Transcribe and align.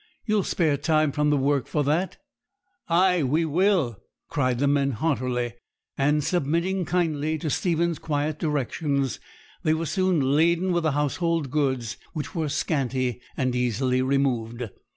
You'll 0.25 0.41
spare 0.41 0.77
time 0.77 1.11
from 1.11 1.29
the 1.29 1.37
work 1.37 1.67
for 1.67 1.83
that?' 1.83 2.17
'Ay, 2.89 3.21
will 3.21 3.87
we!' 3.89 3.95
cried 4.29 4.57
the 4.57 4.65
men 4.67 4.93
heartily; 4.93 5.53
and, 5.95 6.23
submitting 6.23 6.85
kindly 6.85 7.37
to 7.37 7.51
Stephen's 7.51 7.99
quiet 7.99 8.39
directions, 8.39 9.19
they 9.61 9.75
were 9.75 9.85
soon 9.85 10.19
laden 10.33 10.71
with 10.71 10.81
the 10.81 10.93
household 10.93 11.51
goods, 11.51 11.97
which 12.13 12.33
were 12.33 12.49
scanty 12.49 13.21
and 13.37 13.55
easily 13.55 14.01
removed. 14.01 14.69